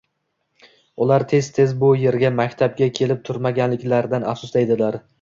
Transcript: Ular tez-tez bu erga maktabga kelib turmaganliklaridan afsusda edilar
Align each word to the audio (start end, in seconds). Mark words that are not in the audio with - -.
Ular 1.05 1.25
tez-tez 1.33 1.75
bu 1.85 1.91
erga 2.13 2.33
maktabga 2.41 2.91
kelib 3.01 3.25
turmaganliklaridan 3.31 4.31
afsusda 4.35 4.69
edilar 4.69 5.05